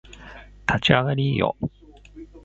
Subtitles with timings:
[0.67, 1.55] 立ち上がりーよ